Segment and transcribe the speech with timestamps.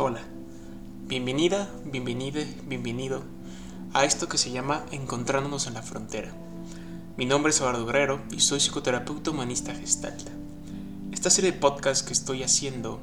[0.00, 0.20] Hola,
[1.08, 3.24] bienvenida, bienvenide, bienvenido
[3.92, 6.30] a esto que se llama Encontrándonos en la Frontera.
[7.16, 10.28] Mi nombre es Eduardo Guerrero y soy psicoterapeuta humanista gestalt.
[11.10, 13.00] Esta serie de podcasts que estoy haciendo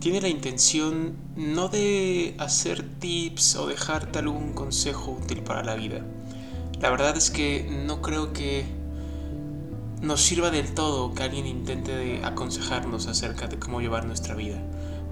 [0.00, 6.04] tiene la intención no de hacer tips o dejarte algún consejo útil para la vida.
[6.80, 8.66] La verdad es que no creo que
[10.02, 14.60] nos sirva del todo que alguien intente aconsejarnos acerca de cómo llevar nuestra vida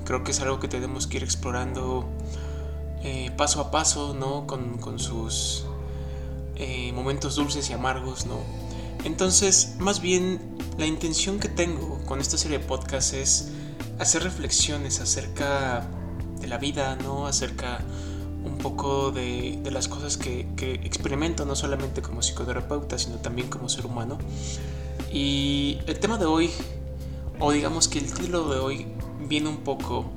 [0.06, 2.08] creo que es algo que tenemos que ir explorando
[3.02, 4.46] eh, paso a paso, ¿no?
[4.46, 5.66] Con, sus
[6.56, 8.38] eh, momentos dulces y amargos, ¿no?
[9.04, 10.40] Entonces, más bien,
[10.78, 13.52] la intención que tengo con esta serie de podcasts es
[13.98, 15.86] hacer reflexiones acerca
[16.40, 17.26] de la vida, ¿no?
[17.26, 17.80] Acerca
[18.44, 23.68] un poco de, las cosas que, que, experimento, no solamente como psicoterapeuta, sino también como
[23.68, 24.18] ser humano.
[25.12, 26.50] Y el tema de hoy,
[27.38, 28.86] o digamos que el título de hoy,
[29.20, 30.10] viene un poco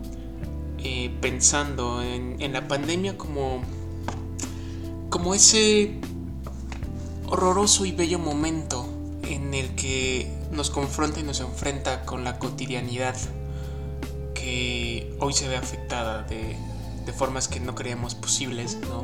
[0.80, 3.62] eh, pensando en, la pandemia como,
[5.10, 6.00] como ese
[7.28, 8.88] horroroso y bello momento
[9.24, 13.16] en el que nos confronta y nos enfrenta con la cotidianidad
[14.34, 16.56] que hoy se ve afectada de,
[17.18, 19.04] formas que no creíamos posibles, ¿no?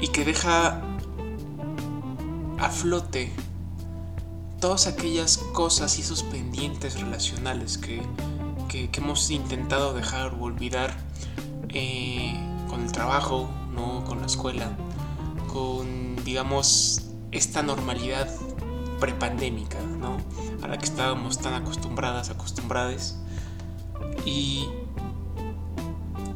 [0.00, 0.82] Y que deja
[2.58, 3.32] a flote
[4.60, 8.02] todas aquellas cosas y esos pendientes relacionales que
[8.90, 10.96] que, hemos intentado dejar o olvidar
[11.68, 12.34] eh,
[12.68, 14.04] con el trabajo, ¿no?
[14.04, 14.76] con la escuela,
[15.52, 18.28] con, digamos, esta normalidad
[18.98, 20.16] prepandémica, ¿no?
[20.62, 23.18] a la que estábamos tan acostumbradas, acostumbradas.
[24.24, 24.66] Y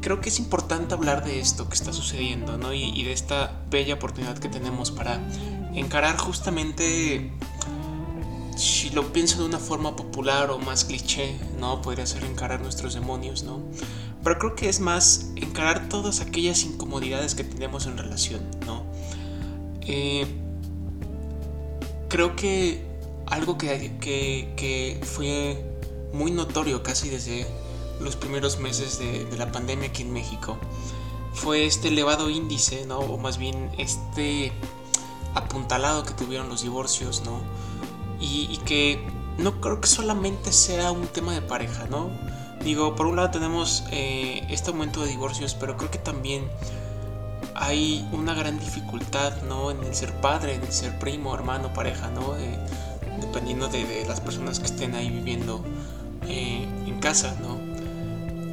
[0.01, 2.73] creo que es importante hablar de esto que está sucediendo, ¿no?
[2.73, 5.19] Y, y, de esta bella oportunidad que tenemos para
[5.75, 7.33] encarar justamente
[8.59, 11.81] si lo pienso de una forma popular o más cliché, ¿no?
[11.81, 13.61] Podría ser encarar nuestros demonios, ¿no?
[14.25, 18.83] Pero creo que es más encarar todas aquellas incomodidades que tenemos en relación, ¿no?
[19.83, 20.27] Eh,
[22.09, 22.85] creo que
[23.27, 25.65] algo que, que, fue
[26.13, 27.47] muy notorio casi desde
[28.01, 30.59] los primeros meses de, de, la pandemia aquí en México
[31.33, 32.99] fue este elevado índice, ¿no?
[32.99, 34.51] O más bien este
[35.35, 37.41] apuntalado que tuvieron los divorcios, ¿no?
[38.21, 39.07] Y, que
[39.39, 42.11] no creo que solamente sea un tema de pareja, ¿no?
[42.63, 46.49] Digo, por un lado tenemos eh, este aumento de divorcios, pero creo que también
[47.55, 49.71] hay una gran dificultad, ¿no?
[49.71, 52.35] En el ser padre, en el ser primo, hermano, pareja, ¿no?
[53.21, 55.63] dependiendo de, las personas que estén ahí viviendo
[56.29, 57.59] eh, en casa, ¿no?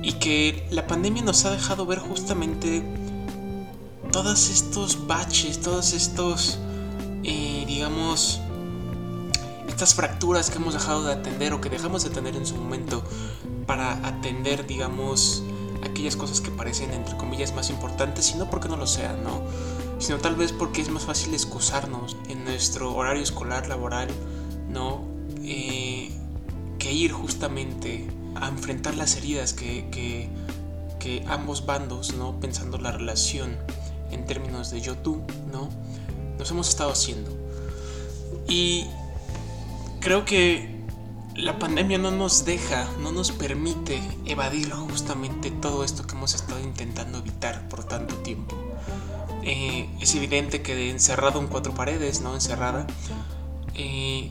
[0.01, 2.83] Y que la pandemia nos ha dejado ver justamente
[4.11, 6.59] todos estos baches, todos estos,
[7.23, 8.41] eh, digamos,
[9.75, 13.03] estas fracturas que hemos dejado de atender o que dejamos de atender en su momento
[13.65, 15.43] para atender, digamos,
[15.83, 19.41] aquellas cosas que parecen, entre comillas, más importantes, y no porque no lo sean, ¿no?
[19.99, 24.07] Sino tal vez porque es más fácil excusarnos en nuestro horario escolar, laboral,
[24.69, 25.03] ¿no?
[25.43, 26.09] Eh,
[26.79, 30.29] que ir justamente a enfrentar las heridas que, que,
[30.99, 32.39] que ambos bandos, ¿no?
[32.39, 33.57] Pensando la relación
[34.09, 35.21] en términos de yo-tú,
[35.51, 35.67] ¿no?
[36.39, 37.29] Nos hemos estado haciendo.
[38.47, 38.85] Y
[40.05, 40.69] creo que
[41.35, 46.59] la pandemia no nos deja, no nos permite evadir justamente todo esto que hemos estado
[46.59, 48.55] intentando evitar por tanto tiempo.
[49.41, 52.35] Eh, es evidente que encerrado en cuatro paredes, ¿no?
[52.35, 52.85] Encerrada,
[53.73, 54.29] eh,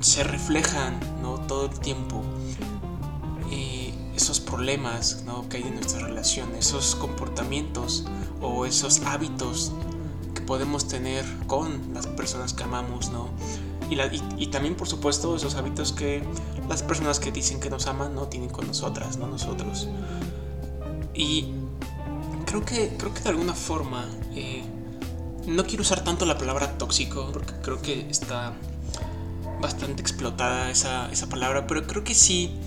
[0.00, 1.42] se reflejan, ¿no?
[1.46, 2.24] Todo el tiempo
[3.52, 5.48] eh, esos problemas, ¿no?
[5.48, 8.04] Que hay en nuestra relación, esos comportamientos
[8.42, 9.70] o esos hábitos
[10.34, 13.28] que podemos tener con las personas que amamos, ¿no?
[13.90, 16.22] Y, también, por supuesto, esos hábitos que
[16.68, 19.88] las personas que dicen que nos aman no tienen con nosotras, no nosotros.
[21.14, 21.52] Y
[22.44, 24.62] creo que, creo que de alguna forma, eh,
[25.46, 28.52] no quiero usar tanto la palabra tóxico, porque creo que está
[29.60, 32.58] bastante explotada esa, esa palabra, pero creo que sí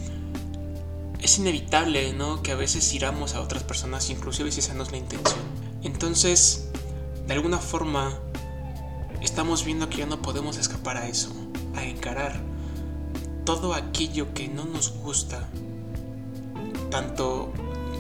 [1.22, 2.42] es inevitable, ¿no?
[2.42, 5.40] Que a veces iramos a otras personas, inclusive si esa no es la intención.
[5.84, 6.70] Entonces,
[7.28, 8.18] de alguna forma,
[9.22, 11.32] estamos viendo que ya no podemos escapar a eso,
[11.76, 12.42] a encarar
[13.46, 15.48] todo aquello que no nos gusta,
[16.90, 17.52] tanto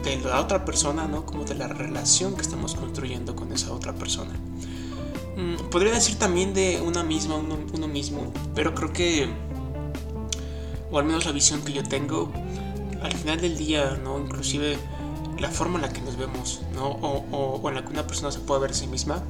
[0.03, 1.25] de la otra persona, ¿no?
[1.25, 4.33] Como de la relación que estamos construyendo con esa otra persona.
[5.37, 9.29] Mm, podría decir también de una misma, uno, mismo, pero creo que,
[10.91, 12.31] o al menos la visión que yo tengo,
[13.01, 14.19] al final del día, ¿no?
[14.19, 14.77] Inclusive
[15.39, 16.87] la forma en la que nos vemos, ¿no?
[16.87, 19.23] O, o en la que una persona se puede ver a sí misma,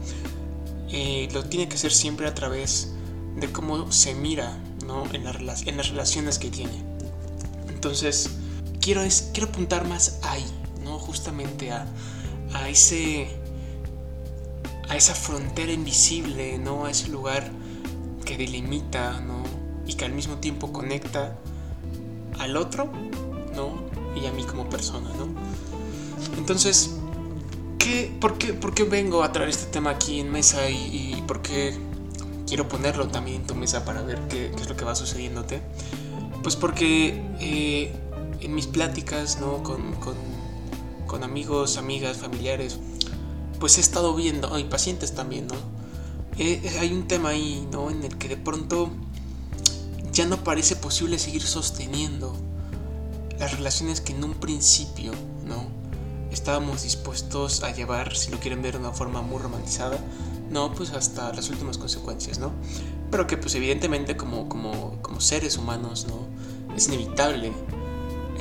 [0.91, 2.93] eh, lo tiene que hacer siempre a través
[3.35, 5.05] de cómo se mira ¿no?
[5.13, 6.83] en, en las relaciones que tiene.
[7.69, 8.29] Entonces,
[8.81, 10.45] quiero, es, quiero apuntar más ahí,
[10.83, 10.99] ¿no?
[10.99, 11.88] Justamente a,
[12.53, 13.27] a ese
[14.89, 16.85] a esa frontera invisible, ¿no?
[16.85, 17.49] A ese lugar
[18.25, 19.43] que delimita, ¿no?
[19.88, 21.38] Y que al mismo tiempo conecta
[22.39, 22.91] al otro,
[23.55, 23.81] ¿no?
[24.21, 25.29] Y a mí como persona, ¿no?
[26.38, 26.97] Entonces,
[27.81, 31.41] ¿qué, por, qué, ¿por qué vengo a traer este tema aquí en mesa y, por
[31.41, 31.75] qué
[32.47, 35.61] quiero ponerlo también en tu mesa para ver qué, es lo que va sucediéndote?
[36.43, 37.93] Pues porque eh,
[38.39, 39.63] en mis pláticas, ¿no?
[39.63, 40.15] Con, con,
[41.07, 42.77] con amigos, amigas, familiares,
[43.59, 45.55] pues he estado viendo, y pacientes también, ¿no?
[46.37, 47.91] Eh, eh, hay un tema ahí, ¿no?
[47.91, 48.89] En el que de pronto
[50.11, 52.35] ya no parece posible seguir sosteniendo
[53.39, 55.13] las relaciones que en un principio.
[56.31, 59.99] Estábamos dispuestos a llevar, si lo quieren ver de una forma muy romantizada,
[60.49, 62.51] no, pues hasta las últimas consecuencias, ¿no?
[63.09, 66.27] Pero que pues evidentemente como, como, como seres humanos, ¿no?
[66.75, 67.51] Es inevitable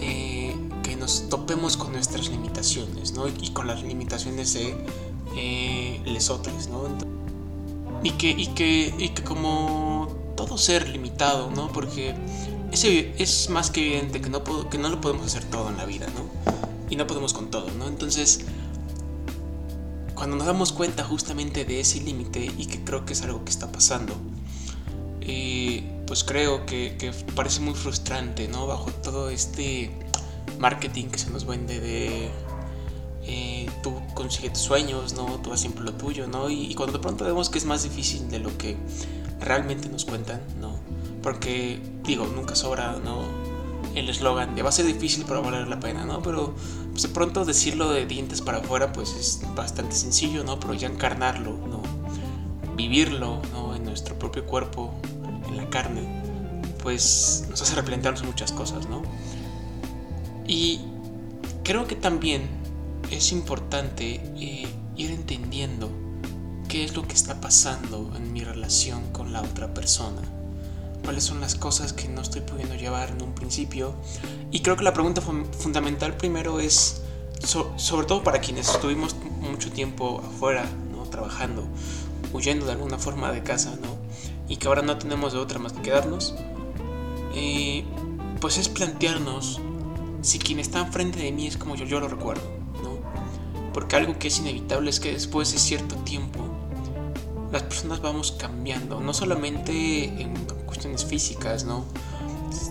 [0.01, 3.29] eh, que nos topemos con nuestras limitaciones, ¿no?
[3.29, 4.75] Y con las limitaciones de
[5.37, 6.85] eh, lesotres, ¿no?
[8.03, 11.73] Y que, y, que, y que como todo ser limitado, ¿no?
[11.73, 12.15] Porque
[12.73, 15.85] es, es más que evidente que no, que no lo podemos hacer todo en la
[15.85, 16.70] vida, ¿no?
[16.91, 17.89] Y no podemos con todo, ¿no?
[17.89, 18.41] Entonces,
[20.15, 23.51] cuando nos damos cuenta justamente de ese límite y que creo que es algo que
[23.51, 24.15] está pasando,
[25.23, 28.67] eh, pues creo que, que, parece muy frustrante, ¿no?
[28.67, 29.91] Bajo todo este
[30.59, 32.31] marketing que se nos vende de
[33.23, 35.27] eh, tú consigues tus sueños, ¿no?
[35.43, 36.51] Tú haces siempre lo tuyo, ¿no?
[36.51, 38.77] Y, cuando de pronto vemos que es más difícil de lo que
[39.41, 40.79] realmente nos cuentan, ¿no?
[41.23, 43.23] Porque, digo, nunca sobra, ¿no?
[43.95, 46.23] El eslogan de va a ser difícil pero valer la pena, ¿no?
[46.23, 46.55] Pero
[46.91, 50.61] pues, de pronto decirlo de dientes para afuera pues es bastante sencillo, ¿no?
[50.61, 51.83] Pero ya encarnarlo, ¿no?
[52.77, 53.75] Vivirlo, ¿no?
[53.75, 54.95] En nuestro propio cuerpo,
[55.49, 56.03] en la carne,
[56.83, 59.03] pues nos hace replantearnos muchas cosas, ¿no?
[60.47, 60.81] Y
[61.63, 62.49] creo que también
[63.11, 65.91] es importante eh, ir entendiendo
[66.69, 70.23] qué es lo que está pasando en mi relación con la otra persona.
[71.05, 73.95] Cuáles son las cosas que no estoy pudiendo llevar en un principio.
[74.51, 77.03] Y creo que la pregunta fundamental primero es,
[77.43, 81.03] sobre todo para quienes estuvimos mucho tiempo afuera, ¿no?
[81.05, 81.65] trabajando,
[82.33, 83.99] huyendo de alguna forma de casa, ¿no?
[84.49, 86.35] y que ahora no tenemos de otra más que quedarnos,
[87.35, 87.85] eh,
[88.41, 89.61] pues es plantearnos
[90.23, 92.61] si quien está enfrente de mí es como yo, yo lo recuerdo
[93.73, 96.45] porque algo que es inevitable es que después de cierto tiempo
[97.53, 100.35] las personas vamos cambiando, no solamente en
[100.67, 101.85] cuestiones físicas, ¿no?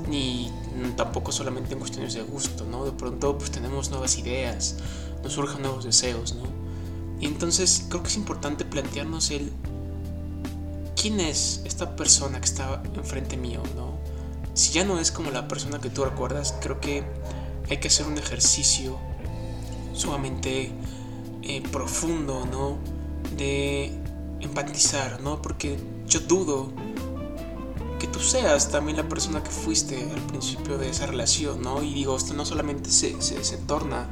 [0.08, 0.52] Ni
[0.96, 2.86] tampoco solamente en cuestiones de gusto, ¿no?
[2.86, 4.78] De pronto pues tenemos nuevas ideas,
[5.24, 6.44] nos surgen nuevos deseos, ¿no?
[7.20, 9.52] Y entonces creo que es importante plantearnos el
[10.96, 13.98] quién es esta persona que está enfrente mío, ¿no?
[14.54, 17.04] Si ya no es como la persona que tú recuerdas, creo que
[17.70, 18.98] hay que hacer un ejercicio
[19.94, 20.72] sumamente
[21.44, 22.78] eh, profundo, ¿no?
[23.36, 23.98] De
[24.40, 25.42] empatizar, ¿no?
[25.42, 26.72] Porque yo dudo
[28.00, 31.84] que tú seas también la persona que fuiste al principio de esa relación, ¿no?
[31.84, 34.08] Y digo, esto no solamente se, se, torna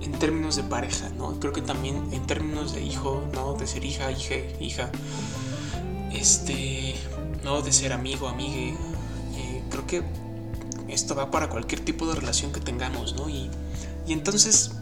[0.00, 1.40] en términos de pareja, ¿no?
[1.40, 3.54] Creo que también en términos de hijo, ¿no?
[3.54, 4.90] De ser hija, hija, hija,
[6.12, 6.94] este,
[7.42, 7.62] ¿no?
[7.62, 8.76] De ser amigo, amigue.
[9.36, 10.02] Eh, creo que
[10.88, 13.28] esto va para cualquier tipo de relación que tengamos, ¿no?
[13.28, 13.50] Y,
[14.06, 14.72] y entonces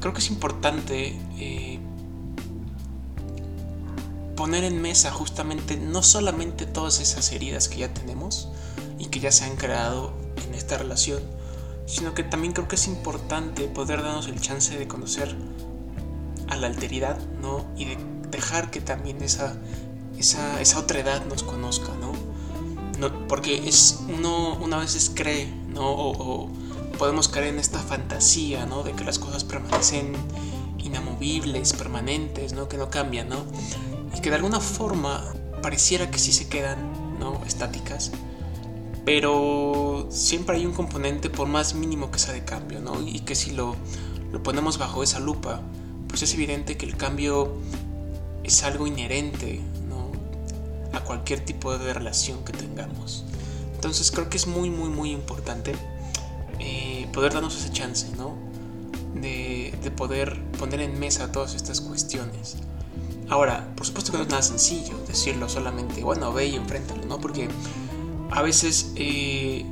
[0.00, 1.78] creo que es importante eh,
[4.40, 8.48] poner en mesa justamente no solamente todas esas heridas que ya tenemos
[8.98, 10.14] y que ya se han creado
[10.46, 11.20] en esta relación,
[11.84, 15.36] sino que también creo que es importante poder darnos el chance de conocer
[16.48, 17.66] a la alteridad, ¿no?
[17.76, 17.98] Y de
[18.30, 19.58] dejar que también esa,
[20.16, 22.12] esa, esa otra edad nos conozca, ¿no?
[22.98, 25.86] no porque es uno una vez cree, ¿no?
[25.86, 26.48] o
[26.96, 28.84] podemos caer en esta fantasía, ¿no?
[28.84, 30.14] De que las cosas permanecen
[30.78, 32.68] inamovibles, permanentes, ¿no?
[32.68, 33.44] Que no cambian, ¿no?
[34.16, 35.24] Y que de alguna forma
[35.62, 37.42] pareciera que sí se quedan, ¿no?
[37.46, 38.12] Estáticas.
[39.04, 43.00] Pero siempre hay un componente, por más mínimo que sea de cambio, ¿no?
[43.00, 43.76] Y que si lo,
[44.32, 45.60] lo ponemos bajo esa lupa,
[46.08, 47.54] pues es evidente que el cambio
[48.44, 50.10] es algo inherente, ¿no?
[50.96, 53.24] A cualquier tipo de relación que tengamos.
[53.74, 55.74] Entonces creo que es muy, muy, muy importante
[56.58, 58.36] eh, poder darnos esa chance, ¿no?
[59.14, 62.56] De, poder poner en mesa todas estas cuestiones.
[63.30, 67.20] Ahora, por supuesto que no es nada sencillo decirlo solamente, bueno, ve y enfréntalo, ¿no?
[67.20, 67.48] Porque
[68.30, 69.64] a veces eh,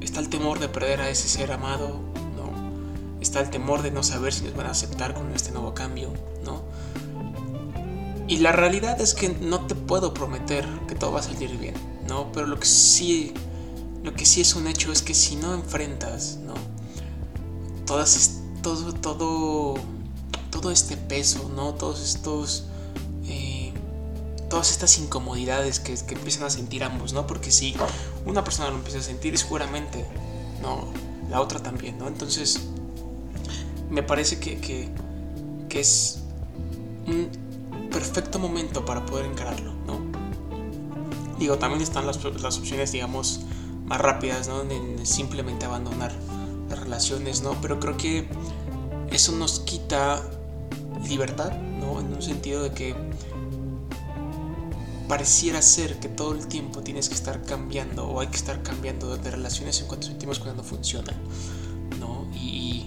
[0.00, 1.98] está el temor de perder a ese ser amado,
[2.36, 3.20] ¿no?
[3.20, 6.12] Está el temor de no saber si nos van a aceptar con este nuevo cambio,
[6.44, 6.62] ¿no?
[8.28, 11.74] Y la realidad es que no te puedo prometer que todo va a salir bien,
[12.06, 12.30] ¿no?
[12.32, 13.32] Pero lo que sí
[14.06, 16.54] lo que sí es un hecho es que si no enfrentas, ¿no?
[17.86, 19.74] Todas, todo, todo,
[20.50, 21.74] todo este peso, ¿no?
[21.74, 22.66] Todos estos,
[24.48, 27.26] todas estas incomodidades que, que, empiezan a sentir ambos, ¿no?
[27.26, 27.74] Porque si
[28.24, 30.06] una persona lo empieza a sentir, seguramente,
[30.62, 30.86] no,
[31.30, 32.08] la otra también, ¿no?
[32.08, 32.60] Entonces,
[33.90, 34.90] me parece que, que,
[35.80, 36.20] es
[37.06, 37.28] un
[37.90, 40.00] perfecto momento para poder encararlo, ¿no?
[41.38, 43.40] Digo, también están las, las opciones, digamos,
[43.84, 44.62] más rápidas, ¿no?
[44.62, 46.14] En simplemente abandonar
[46.70, 47.60] las relaciones, ¿no?
[47.60, 48.26] Pero creo que
[49.10, 50.22] eso nos quita
[51.06, 52.00] libertad, ¿no?
[52.00, 52.94] En un sentido de que
[55.08, 59.16] pareciera ser que todo el tiempo tienes que estar cambiando o hay que estar cambiando
[59.16, 61.14] de relaciones en cuanto sentimos cuando no funcionan,
[62.00, 62.26] ¿no?
[62.34, 62.86] Y,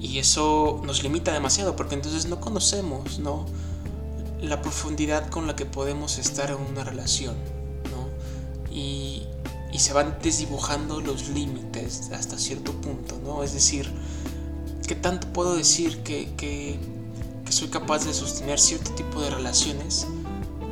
[0.00, 3.46] y eso nos limita demasiado porque entonces no conocemos, ¿no?
[4.40, 7.36] La profundidad con la que podemos estar en una relación,
[7.90, 8.74] ¿no?
[8.74, 9.24] Y,
[9.72, 13.42] y se van desdibujando los límites hasta cierto punto, ¿no?
[13.42, 13.90] Es decir,
[14.86, 16.78] ¿qué tanto puedo decir que, que,
[17.44, 20.06] que soy capaz de sostener cierto tipo de relaciones,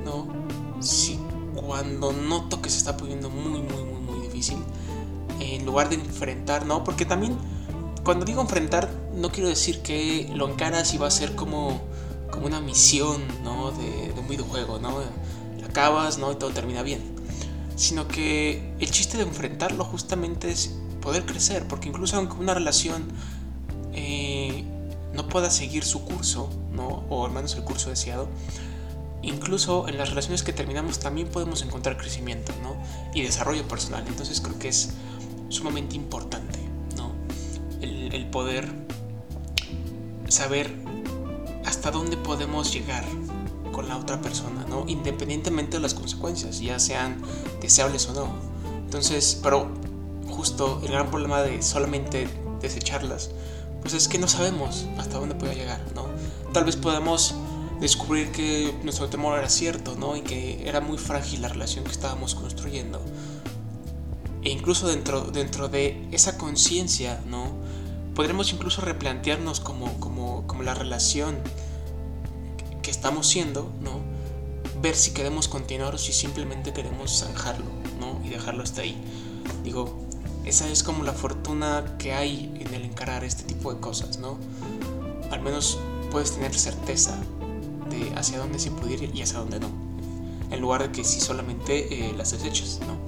[0.05, 0.38] ¿no?
[0.81, 1.19] Si
[1.55, 4.59] cuando noto que se está poniendo muy, muy, muy, muy difícil,
[5.41, 6.85] en lugar de enfrentar, ¿no?
[6.85, 7.37] Porque también,
[8.05, 11.81] cuando digo enfrentar, no quiero decir que lo encaras y va a ser como,
[12.31, 13.73] como una misión, ¿no?
[13.73, 15.01] De, de un videojuego, ¿no?
[15.61, 16.33] La acabas, ¿no?
[16.33, 17.19] Y todo termina bien
[17.79, 23.05] sino que el chiste de enfrentarlo justamente es poder crecer, porque incluso aunque una relación
[23.93, 24.65] eh,
[25.15, 27.05] no pueda seguir su curso, ¿no?
[27.09, 28.29] o al menos el curso deseado,
[29.23, 32.77] incluso en las relaciones que terminamos también podemos encontrar crecimiento ¿no?
[33.15, 34.05] y desarrollo personal.
[34.07, 34.91] Entonces creo que es
[35.49, 36.59] sumamente importante
[36.97, 37.13] ¿no?
[37.81, 38.69] el, poder
[40.29, 40.73] saber
[41.65, 43.05] hasta dónde podemos llegar
[43.73, 44.85] con la otra persona, ¿no?
[44.89, 47.23] Independientemente de las consecuencias, ya sean
[47.61, 48.29] deseables o no.
[48.85, 49.69] Entonces, pero
[50.29, 52.29] justo el gran problema de solamente
[52.61, 53.31] desecharlas,
[53.81, 56.07] pues es que no sabemos hasta dónde puede llegar, ¿no?
[56.53, 57.35] Tal vez podamos
[57.81, 60.17] descubrir que nuestro temor era cierto, ¿no?
[60.17, 63.01] Y que era muy frágil la relación que estábamos construyendo.
[64.43, 67.53] E incluso dentro, dentro de esa conciencia, ¿no?
[68.15, 71.39] Podremos incluso replantearnos como, como, como la relación
[72.91, 74.01] estamos siendo, ¿no?
[74.81, 77.67] Ver si queremos continuar o si simplemente queremos zanjarlo,
[78.01, 78.21] ¿no?
[78.25, 78.97] Y dejarlo hasta ahí.
[79.65, 79.99] Digo,
[80.45, 84.39] esa es como la fortuna que hay en el encarar este tipo de cosas, ¿no?
[85.31, 85.79] Al menos
[86.11, 87.19] puedes tener certeza
[88.17, 89.69] hacia dónde se puede ir y hacia dónde no.
[90.51, 92.99] En lugar de que si solamente eh, las desechas, ¿no?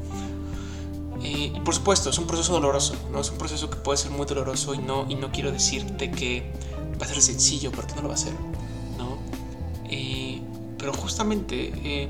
[1.22, 3.20] Eh, y por supuesto, es un proceso doloroso, ¿no?
[3.20, 6.52] Es un proceso que puede ser muy doloroso y no, y no quiero decirte que
[7.00, 8.32] va a ser sencillo porque no lo va a ser.
[9.92, 10.40] Eh,
[10.78, 12.08] pero justamente eh,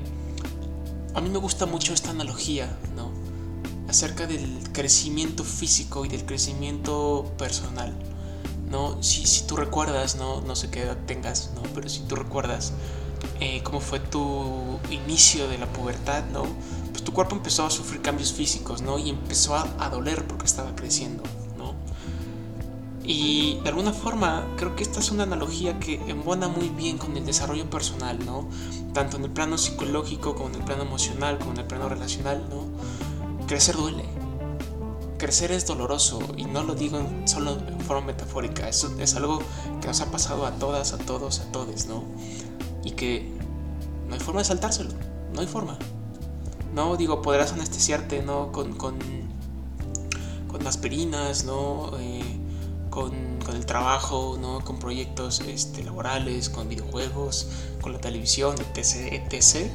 [1.15, 3.09] a mí me gusta mucho esta analogía, ¿no?
[3.89, 7.93] Acerca del crecimiento físico y del crecimiento personal,
[8.71, 9.01] ¿no?
[9.03, 10.41] Si, si tú recuerdas, ¿no?
[10.41, 11.61] No sé qué edad tengas, ¿no?
[11.75, 12.73] Pero si tú recuerdas
[13.39, 16.43] eh, cómo fue tu inicio de la pubertad, ¿no?
[16.91, 18.97] Pues tu cuerpo empezó a sufrir cambios físicos, ¿no?
[18.97, 21.23] Y empezó a, doler porque estaba creciendo,
[23.03, 27.17] y de alguna forma creo que esta es una analogía que embona muy bien con
[27.17, 28.47] el desarrollo personal, ¿no?
[28.93, 32.45] Tanto en el plano psicológico como en el plano emocional, como en el plano relacional,
[32.49, 33.47] ¿no?
[33.47, 34.20] Crecer duele.
[35.21, 39.37] Crecer es doloroso y no lo digo solo en forma metafórica, eso es algo
[39.79, 42.03] que nos ha pasado a todas, a todos, a todos, ¿no?
[42.83, 43.31] Y que
[44.07, 44.89] no hay forma de saltárselo,
[45.31, 45.77] no hay forma.
[46.73, 48.51] No digo, podrás anestesiarte, ¿no?
[48.51, 48.97] Con, con,
[50.47, 51.91] con aspirinas, ¿no?
[51.99, 52.39] Eh,
[52.89, 53.13] con,
[53.53, 54.61] el trabajo, ¿no?
[54.61, 57.47] con proyectos este, laborales, con videojuegos,
[57.79, 59.69] con la televisión, etc, etc.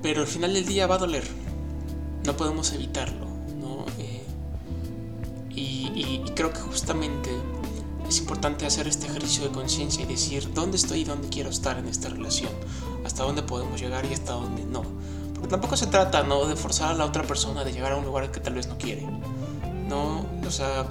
[0.00, 1.28] Pero al final del día va a doler.
[2.24, 3.27] No podemos evitarlo.
[5.58, 5.94] ¿No?
[5.94, 7.30] Eh, y, creo que justamente
[8.08, 11.78] es importante hacer este ejercicio de conciencia y decir dónde estoy y dónde quiero estar
[11.78, 12.52] en esta relación,
[13.04, 14.82] hasta dónde podemos llegar y hasta dónde no.
[15.34, 16.46] Porque tampoco se trata ¿no?
[16.46, 18.78] de forzar a la otra persona de llegar a un lugar que tal vez no
[18.78, 19.06] quiere.
[19.88, 20.86] No, o sea,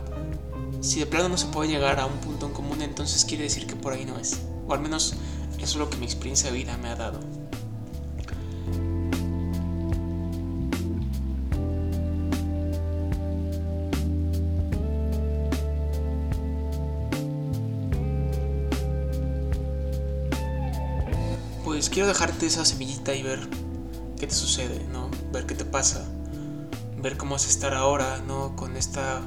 [0.82, 3.68] si de plano no se puede llegar a un punto en común, entonces quiere decir
[3.68, 4.40] que por ahí no es.
[4.68, 5.16] O al menos
[5.58, 7.20] eso es lo que mi experiencia de vida me ha dado.
[21.78, 23.40] Pues quiero dejarte esa semillita y ver
[24.20, 25.12] qué te sucede, ¿no?
[25.32, 26.04] Ver qué te pasa.
[27.00, 28.56] Ver cómo a estar ahora, ¿no?
[28.56, 29.22] Con esta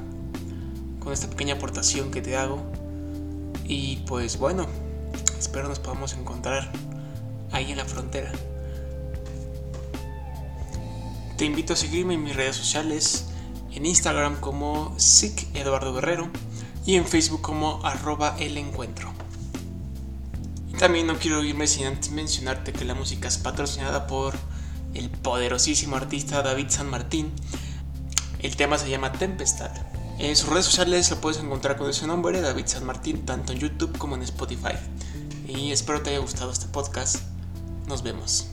[0.99, 2.61] con esta pequeña aportación que te hago.
[3.63, 4.67] Y pues bueno,
[5.39, 6.69] espero nos podamos encontrar
[7.53, 8.33] ahí en la frontera.
[11.37, 13.27] Te invito a seguirme en mis redes sociales,
[13.71, 16.29] en Instagram como SIC Eduardo Guerrero,
[16.85, 19.20] y en Facebook como arroba el encuentro.
[20.71, 24.33] Y también no quiero irme sin antes mencionarte que la música es patrocinada por
[24.93, 27.31] el poderosísimo artista David San Martín.
[28.39, 29.71] El tema se llama Tempestad.
[30.17, 33.59] En sus redes sociales lo puedes encontrar con ese nombre, David San Martín, tanto en
[33.59, 34.75] YouTube como en Spotify.
[35.47, 37.17] Y espero te haya gustado este podcast.
[37.87, 38.50] Nos vemos.